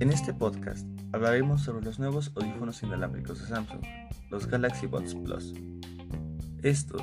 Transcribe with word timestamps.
este 0.00 0.32
podcast 0.32 0.86
hablaremos 1.12 1.62
sobre 1.62 1.84
los 1.84 1.98
nuevos 1.98 2.32
audífonos 2.34 2.82
inalámbricos 2.82 3.40
de 3.40 3.46
Samsung, 3.46 3.82
los 4.30 4.46
Galaxy 4.46 4.86
Buds 4.86 5.14
Plus. 5.14 5.52
Estos 6.62 7.02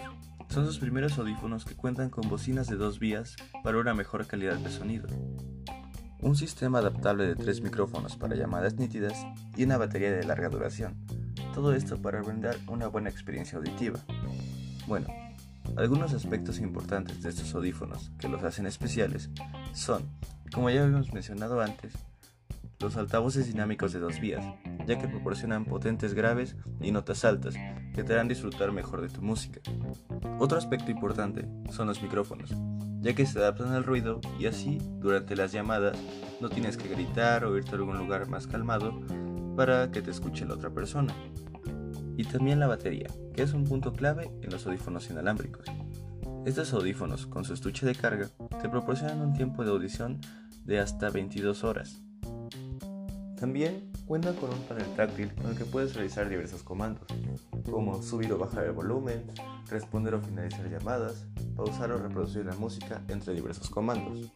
son 0.49 0.65
sus 0.65 0.79
primeros 0.79 1.17
audífonos 1.17 1.65
que 1.65 1.75
cuentan 1.75 2.09
con 2.09 2.27
bocinas 2.27 2.67
de 2.67 2.77
dos 2.77 2.99
vías 2.99 3.35
para 3.63 3.77
una 3.77 3.93
mejor 3.93 4.27
calidad 4.27 4.57
de 4.57 4.71
sonido, 4.71 5.07
un 6.21 6.35
sistema 6.35 6.80
adaptable 6.80 7.27
de 7.27 7.35
tres 7.35 7.62
micrófonos 7.62 8.16
para 8.16 8.35
llamadas 8.35 8.75
nítidas 8.75 9.26
y 9.55 9.66
una 9.66 9.77
batería 9.77 10.12
de 10.12 10.23
larga 10.23 10.49
duración. 10.49 10.95
Todo 11.53 11.73
esto 11.73 12.02
para 12.02 12.21
brindar 12.21 12.58
una 12.67 12.88
buena 12.88 13.09
experiencia 13.09 13.58
auditiva. 13.58 13.99
Bueno, 14.88 15.08
algunos 15.77 16.13
aspectos 16.13 16.59
importantes 16.59 17.21
de 17.21 17.30
estos 17.30 17.53
audífonos 17.53 18.12
que 18.20 18.30
los 18.30 18.44
hacen 18.44 18.66
especiales 18.66 19.30
son, 19.73 20.09
como 20.53 20.70
ya 20.70 20.84
habíamos 20.84 21.13
mencionado 21.13 21.62
antes, 21.62 21.94
los 22.81 22.98
altavoces 22.98 23.48
dinámicos 23.48 23.94
de 23.94 23.99
dos 23.99 24.20
vías, 24.20 24.45
ya 24.88 24.98
que 24.98 25.08
proporcionan 25.08 25.66
potentes 25.66 26.13
graves 26.13 26.55
y 26.81 26.91
notas 26.91 27.26
altas 27.26 27.55
que 27.94 28.04
te 28.04 28.13
harán 28.13 28.27
disfrutar 28.27 28.71
mejor 28.71 29.02
de 29.02 29.09
tu 29.09 29.21
música. 29.21 29.62
Otro 30.40 30.57
aspecto 30.57 30.91
importante 30.91 31.48
son 31.70 31.88
los 31.88 32.02
micrófonos, 32.02 32.54
ya 33.02 33.13
que 33.13 33.26
se 33.26 33.40
adaptan 33.40 33.73
al 33.73 33.84
ruido 33.84 34.21
y 34.40 34.45
así, 34.45 34.77
durante 34.99 35.35
las 35.35 35.52
llamadas, 35.52 35.98
no 36.40 36.49
tienes 36.49 36.77
que 36.77 36.90
gritar 36.90 37.45
o 37.45 37.57
irte 37.57 37.71
a 37.71 37.76
algún 37.76 37.98
lugar 37.98 38.27
más 38.27 38.48
calmado 38.48 39.02
para 39.55 39.91
que 39.91 40.02
te 40.02 40.12
escuche 40.12 40.45
la 40.45 40.55
otra 40.55 40.70
persona. 40.70 41.13
Y 42.18 42.23
también 42.23 42.59
la 42.59 42.68
batería, 42.68 43.07
que 43.34 43.43
es 43.43 43.54
un 43.54 43.63
punto 43.63 43.93
clave 43.93 44.32
en 44.41 44.52
los 44.52 44.66
audífonos 44.66 45.09
inalámbricos. 45.09 45.66
Estos 46.45 46.73
audífonos, 46.73 47.27
con 47.27 47.45
su 47.45 47.54
estuche 47.54 47.85
de 47.85 47.95
carga, 47.95 48.27
te 48.62 48.70
proporcionan 48.70 49.21
un 49.21 49.34
tiempo 49.34 49.63
de 49.63 49.71
audición 49.71 50.20
de 50.66 50.79
hasta 50.79 51.09
22 51.09 51.63
horas, 51.63 52.02
también 53.41 53.91
cuentan 54.05 54.35
con 54.35 54.51
un 54.51 54.59
panel 54.65 54.85
táctil 54.95 55.34
con 55.34 55.47
el 55.47 55.57
que 55.57 55.65
puedes 55.65 55.95
realizar 55.95 56.29
diversos 56.29 56.61
comandos, 56.61 57.07
como 57.67 58.03
subir 58.03 58.31
o 58.34 58.37
bajar 58.37 58.65
el 58.65 58.71
volumen, 58.71 59.25
responder 59.67 60.13
o 60.13 60.21
finalizar 60.21 60.70
llamadas, 60.70 61.25
pausar 61.55 61.91
o 61.91 61.97
reproducir 61.97 62.45
la 62.45 62.53
música, 62.57 63.01
entre 63.07 63.34
diversos 63.34 63.71
comandos. 63.71 64.31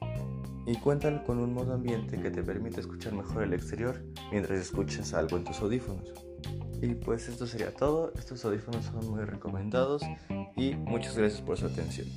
Y 0.65 0.75
cuentan 0.77 1.23
con 1.23 1.37
un 1.37 1.53
modo 1.53 1.75
ambiente 1.75 2.19
que 2.19 2.31
te 2.31 2.41
permite 2.41 2.79
escuchar 2.79 3.13
mejor 3.13 3.43
el 3.43 3.53
exterior 3.53 4.03
mientras 4.31 4.59
escuchas 4.59 5.13
algo 5.13 5.37
en 5.37 5.43
tus 5.43 5.59
audífonos. 5.59 6.11
Y 6.81 6.95
pues 6.95 7.29
esto 7.29 7.45
sería 7.45 7.71
todo, 7.75 8.11
estos 8.17 8.43
audífonos 8.43 8.85
son 8.85 9.07
muy 9.11 9.23
recomendados 9.23 10.01
y 10.55 10.73
muchas 10.73 11.15
gracias 11.15 11.43
por 11.43 11.57
su 11.57 11.67
atención. 11.67 12.07